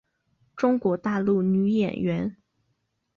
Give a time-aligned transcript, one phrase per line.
[0.55, 2.35] 中国大陆女演员。